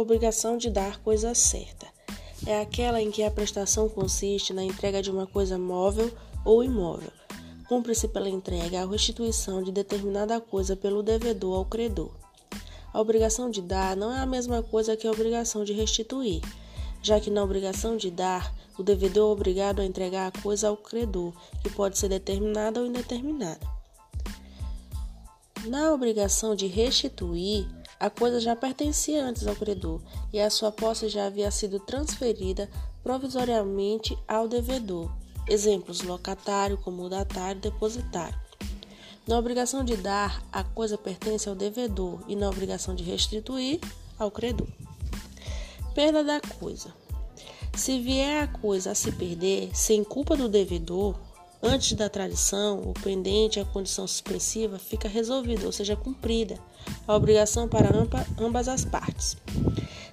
Obrigação 0.00 0.56
de 0.56 0.70
dar 0.70 0.98
coisa 1.02 1.34
certa. 1.34 1.86
É 2.46 2.62
aquela 2.62 3.02
em 3.02 3.10
que 3.10 3.22
a 3.22 3.30
prestação 3.30 3.86
consiste 3.86 4.50
na 4.50 4.64
entrega 4.64 5.02
de 5.02 5.10
uma 5.10 5.26
coisa 5.26 5.58
móvel 5.58 6.10
ou 6.42 6.64
imóvel. 6.64 7.12
Cumpre-se 7.68 8.08
pela 8.08 8.30
entrega 8.30 8.82
a 8.82 8.86
restituição 8.86 9.62
de 9.62 9.70
determinada 9.70 10.40
coisa 10.40 10.74
pelo 10.74 11.02
devedor 11.02 11.54
ao 11.54 11.66
credor. 11.66 12.12
A 12.94 12.98
obrigação 12.98 13.50
de 13.50 13.60
dar 13.60 13.94
não 13.94 14.10
é 14.10 14.20
a 14.20 14.26
mesma 14.26 14.62
coisa 14.62 14.96
que 14.96 15.06
a 15.06 15.10
obrigação 15.10 15.64
de 15.64 15.74
restituir, 15.74 16.40
já 17.02 17.20
que 17.20 17.28
na 17.28 17.44
obrigação 17.44 17.94
de 17.94 18.10
dar, 18.10 18.54
o 18.78 18.82
devedor 18.82 19.28
é 19.28 19.32
obrigado 19.34 19.80
a 19.80 19.84
entregar 19.84 20.28
a 20.28 20.40
coisa 20.40 20.68
ao 20.68 20.78
credor, 20.78 21.34
que 21.62 21.68
pode 21.68 21.98
ser 21.98 22.08
determinada 22.08 22.80
ou 22.80 22.86
indeterminada. 22.86 23.60
Na 25.66 25.92
obrigação 25.92 26.56
de 26.56 26.66
restituir, 26.66 27.68
a 28.00 28.08
coisa 28.08 28.40
já 28.40 28.56
pertencia 28.56 29.22
antes 29.22 29.46
ao 29.46 29.54
credor 29.54 30.00
e 30.32 30.40
a 30.40 30.48
sua 30.48 30.72
posse 30.72 31.06
já 31.10 31.26
havia 31.26 31.50
sido 31.50 31.78
transferida 31.78 32.70
provisoriamente 33.02 34.16
ao 34.26 34.48
devedor. 34.48 35.12
Exemplos: 35.46 36.00
locatário, 36.00 36.78
comodatário, 36.78 37.60
depositário. 37.60 38.40
Na 39.28 39.38
obrigação 39.38 39.84
de 39.84 39.96
dar, 39.98 40.42
a 40.50 40.64
coisa 40.64 40.96
pertence 40.96 41.46
ao 41.46 41.54
devedor 41.54 42.20
e 42.26 42.34
na 42.34 42.48
obrigação 42.48 42.94
de 42.94 43.04
restituir, 43.04 43.78
ao 44.18 44.30
credor. 44.30 44.66
Perda 45.94 46.24
da 46.24 46.40
coisa. 46.40 46.94
Se 47.76 48.00
vier 48.00 48.42
a 48.42 48.46
coisa 48.48 48.92
a 48.92 48.94
se 48.94 49.12
perder 49.12 49.70
sem 49.74 50.02
culpa 50.02 50.36
do 50.36 50.48
devedor, 50.48 51.14
Antes 51.62 51.92
da 51.92 52.08
tradição, 52.08 52.80
o 52.80 52.94
pendente, 52.94 53.60
a 53.60 53.64
condição 53.66 54.06
suspensiva, 54.06 54.78
fica 54.78 55.06
resolvida, 55.06 55.66
ou 55.66 55.72
seja, 55.72 55.94
cumprida, 55.94 56.58
a 57.06 57.14
obrigação 57.14 57.68
para 57.68 57.90
ambas 58.38 58.66
as 58.66 58.84
partes. 58.84 59.36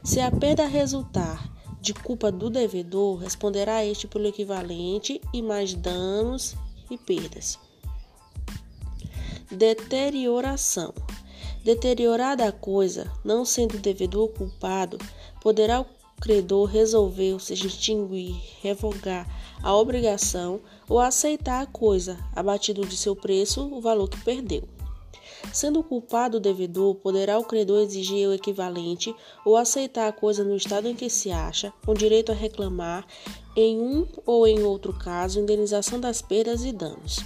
Se 0.03 0.19
a 0.19 0.29
perda 0.29 0.65
resultar 0.65 1.49
de 1.79 1.93
culpa 1.93 2.29
do 2.29 2.49
devedor, 2.49 3.19
responderá 3.19 3.85
este 3.85 4.07
pelo 4.07 4.27
equivalente 4.27 5.21
e 5.33 5.41
mais 5.41 5.73
danos 5.73 6.55
e 6.91 6.97
perdas. 6.97 7.57
Deterioração. 9.49 10.93
Deteriorada 11.63 12.45
a 12.45 12.51
coisa, 12.51 13.09
não 13.23 13.45
sendo 13.45 13.75
o 13.75 13.79
devedor 13.79 14.27
culpado, 14.29 14.97
poderá 15.41 15.79
o 15.79 15.85
credor 16.19 16.65
resolver, 16.65 17.33
ou 17.33 17.39
seja, 17.39 17.67
extinguir, 17.67 18.35
revogar 18.61 19.25
a 19.61 19.75
obrigação 19.75 20.61
ou 20.87 20.99
aceitar 20.99 21.61
a 21.61 21.65
coisa, 21.65 22.17
abatido 22.35 22.85
de 22.85 22.95
seu 22.95 23.15
preço 23.15 23.65
o 23.73 23.81
valor 23.81 24.09
que 24.09 24.23
perdeu. 24.23 24.63
Sendo 25.53 25.83
culpado 25.83 26.37
o 26.37 26.41
devedor, 26.41 26.95
poderá 26.95 27.37
o 27.37 27.43
credor 27.43 27.79
exigir 27.79 28.27
o 28.27 28.33
equivalente 28.33 29.15
ou 29.45 29.55
aceitar 29.55 30.07
a 30.07 30.11
coisa 30.11 30.43
no 30.43 30.55
estado 30.55 30.87
em 30.87 30.95
que 30.95 31.09
se 31.09 31.31
acha, 31.31 31.71
com 31.85 31.93
direito 31.93 32.31
a 32.31 32.35
reclamar, 32.35 33.05
em 33.55 33.79
um 33.79 34.07
ou 34.25 34.45
em 34.47 34.63
outro 34.63 34.93
caso, 34.93 35.39
indenização 35.39 35.99
das 35.99 36.21
perdas 36.21 36.63
e 36.63 36.71
danos. 36.71 37.23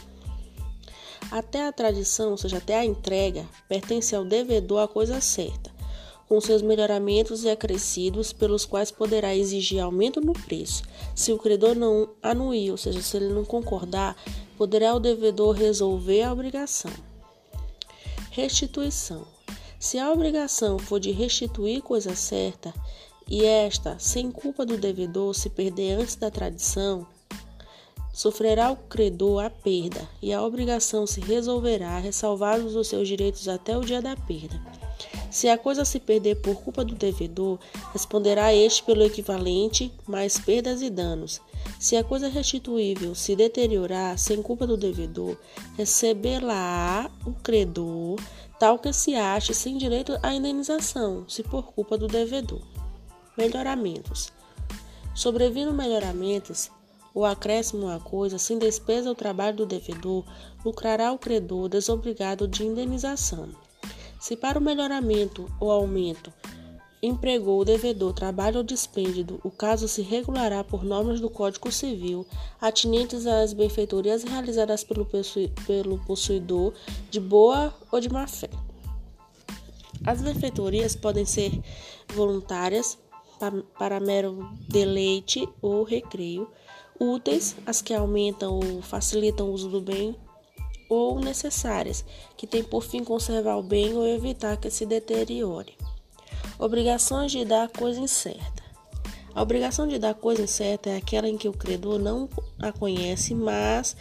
Até 1.32 1.66
a 1.66 1.72
tradição, 1.72 2.32
ou 2.32 2.38
seja, 2.38 2.58
até 2.58 2.78
a 2.78 2.86
entrega, 2.86 3.46
pertence 3.68 4.16
ao 4.16 4.26
devedor 4.26 4.80
a 4.82 4.88
coisa 4.88 5.22
certa, 5.22 5.71
com 6.32 6.40
seus 6.40 6.62
melhoramentos 6.62 7.44
e 7.44 7.50
acrescidos, 7.50 8.32
pelos 8.32 8.64
quais 8.64 8.90
poderá 8.90 9.36
exigir 9.36 9.82
aumento 9.82 10.22
no 10.22 10.32
preço. 10.32 10.82
Se 11.14 11.34
o 11.34 11.38
credor 11.38 11.76
não 11.76 12.08
anuir, 12.24 12.72
ou 12.72 12.78
seja, 12.78 13.02
se 13.02 13.18
ele 13.18 13.34
não 13.34 13.44
concordar, 13.44 14.16
poderá 14.58 14.96
o 14.96 15.00
devedor 15.02 15.54
resolver 15.54 16.22
a 16.22 16.32
obrigação. 16.32 16.90
Restituição. 18.30 19.28
Se 19.78 20.00
a 20.00 20.10
obrigação 20.10 20.80
for 20.80 21.02
de 21.02 21.12
restituir 21.12 21.82
coisa 21.82 22.16
certa, 22.16 22.74
e 23.28 23.44
esta, 23.44 24.00
sem 24.00 24.32
culpa 24.32 24.66
do 24.66 24.78
devedor, 24.78 25.36
se 25.36 25.50
perder 25.50 26.00
antes 26.00 26.16
da 26.16 26.32
tradição, 26.32 27.06
sofrerá 28.14 28.72
o 28.72 28.78
credor 28.78 29.44
a 29.44 29.50
perda, 29.50 30.08
e 30.22 30.32
a 30.32 30.42
obrigação 30.42 31.06
se 31.06 31.20
resolverá, 31.20 32.00
ressalvados 32.00 32.74
os 32.78 32.88
seus 32.88 33.06
direitos 33.06 33.50
até 33.50 33.78
o 33.78 33.82
dia 33.82 34.02
da 34.02 34.16
perda. 34.16 34.91
Se 35.30 35.48
a 35.48 35.58
coisa 35.58 35.86
se 35.86 36.00
perder 36.00 36.36
por 36.36 36.56
culpa 36.56 36.84
do 36.84 36.96
devedor, 36.96 37.60
responderá 37.94 38.54
este 38.54 38.84
pelo 38.84 39.04
equivalente, 39.04 39.92
mais 40.08 40.38
perdas 40.40 40.82
e 40.82 40.90
danos. 40.90 41.42
Se 41.80 41.96
a 41.96 42.04
coisa 42.04 42.28
restituível 42.28 43.16
se 43.16 43.36
deteriorar 43.36 44.18
sem 44.18 44.42
culpa 44.42 44.68
do 44.68 44.78
devedor, 44.78 45.38
receberá 45.78 47.10
o 47.26 47.34
credor, 47.34 48.20
tal 48.60 48.78
que 48.78 48.94
se 48.94 49.16
ache 49.16 49.54
sem 49.54 49.78
direito 49.78 50.18
à 50.22 50.34
indenização, 50.34 51.26
se 51.28 51.44
por 51.44 51.72
culpa 51.74 51.98
do 51.98 52.08
devedor. 52.08 52.62
Melhoramentos. 53.38 54.32
Sobrevindo 55.16 55.74
melhoramentos, 55.74 56.70
o 57.14 57.26
acréscimo 57.26 57.90
à 57.90 58.00
coisa, 58.00 58.38
sem 58.38 58.58
despesa 58.58 59.10
ao 59.10 59.16
trabalho 59.16 59.58
do 59.58 59.66
devedor, 59.66 60.24
lucrará 60.64 61.12
o 61.12 61.18
credor 61.18 61.68
desobrigado 61.68 62.48
de 62.48 62.64
indenização. 62.64 63.50
Se 64.22 64.38
para 64.38 64.60
o 64.60 64.62
melhoramento 64.62 65.52
ou 65.60 65.72
aumento 65.72 66.32
empregou 67.02 67.60
o 67.60 67.66
devedor 67.66 68.14
trabalho 68.14 68.58
ou 68.58 68.64
dispêndio, 68.64 69.42
o 69.44 69.50
caso 69.50 69.88
se 69.88 70.04
regulará 70.04 70.64
por 70.64 70.84
normas 70.84 71.20
do 71.20 71.28
Código 71.28 71.72
Civil 71.72 72.24
atinentes 72.62 73.26
às 73.26 73.52
benfeitorias 73.52 74.24
realizadas 74.24 74.84
pelo, 74.84 75.08
pelo 75.66 75.98
possuidor 76.06 76.72
de 77.10 77.20
boa 77.20 77.74
ou 77.92 78.00
de 78.00 78.10
má 78.10 78.28
fé. 78.28 78.52
As 80.06 80.22
benfeitorias 80.22 80.96
podem 80.96 81.26
ser 81.26 81.60
voluntárias, 82.14 83.00
para 83.80 84.00
mero 84.00 84.48
deleite 84.70 85.50
ou 85.64 85.84
recreio, 85.84 86.48
úteis, 87.00 87.56
as 87.66 87.82
que 87.82 87.92
aumentam 87.92 88.60
ou 88.60 88.84
facilitam 88.84 89.50
o 89.50 89.54
uso 89.54 89.68
do 89.68 89.82
bem 89.82 90.16
ou 90.92 91.22
necessárias, 91.22 92.04
que 92.36 92.46
têm 92.46 92.62
por 92.62 92.84
fim 92.84 93.02
conservar 93.02 93.56
o 93.56 93.64
bem 93.64 93.94
ou 93.94 94.06
evitar 94.06 94.58
que 94.58 94.70
se 94.70 94.86
deteriore. 94.86 95.78
Obrigações 96.60 97.32
de 97.32 97.46
dar 97.46 97.70
coisa 97.70 97.98
incerta. 97.98 98.62
A 99.34 99.42
obrigação 99.42 99.88
de 99.88 99.98
dar 99.98 100.14
coisa 100.14 100.42
incerta 100.42 100.90
é 100.90 100.98
aquela 100.98 101.30
em 101.30 101.38
que 101.38 101.48
o 101.48 101.54
credor 101.54 101.98
não 101.98 102.28
a 102.60 102.74
conhece, 102.74 103.34
mas 103.34 103.96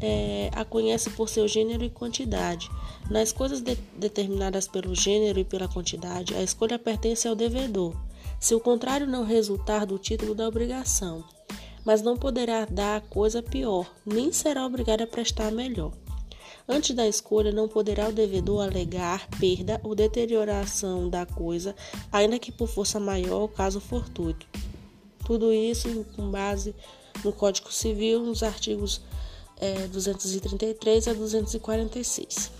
é, 0.00 0.48
a 0.54 0.64
conhece 0.64 1.10
por 1.10 1.28
seu 1.28 1.46
gênero 1.46 1.84
e 1.84 1.90
quantidade. 1.90 2.70
Nas 3.10 3.32
coisas 3.32 3.60
de, 3.60 3.74
determinadas 3.94 4.66
pelo 4.66 4.94
gênero 4.94 5.38
e 5.38 5.44
pela 5.44 5.68
quantidade, 5.68 6.34
a 6.34 6.42
escolha 6.42 6.78
pertence 6.78 7.28
ao 7.28 7.34
devedor, 7.34 7.94
se 8.40 8.54
o 8.54 8.60
contrário 8.60 9.06
não 9.06 9.24
resultar 9.24 9.84
do 9.84 9.98
título 9.98 10.34
da 10.34 10.48
obrigação, 10.48 11.22
mas 11.84 12.00
não 12.00 12.16
poderá 12.16 12.64
dar 12.64 13.02
coisa 13.02 13.42
pior, 13.42 13.84
nem 14.06 14.32
será 14.32 14.64
obrigado 14.64 15.02
a 15.02 15.06
prestar 15.06 15.52
melhor. 15.52 15.92
Antes 16.68 16.94
da 16.94 17.06
escolha, 17.06 17.52
não 17.52 17.68
poderá 17.68 18.08
o 18.08 18.12
devedor 18.12 18.62
alegar 18.62 19.28
perda 19.38 19.80
ou 19.82 19.94
deterioração 19.94 21.08
da 21.08 21.26
coisa, 21.26 21.74
ainda 22.12 22.38
que 22.38 22.52
por 22.52 22.68
força 22.68 23.00
maior, 23.00 23.48
caso 23.48 23.80
fortuito. 23.80 24.46
Tudo 25.24 25.52
isso 25.52 26.04
com 26.16 26.30
base 26.30 26.74
no 27.24 27.32
Código 27.32 27.72
Civil, 27.72 28.20
nos 28.20 28.42
artigos 28.42 29.00
é, 29.56 29.86
233 29.88 31.08
a 31.08 31.12
246. 31.12 32.50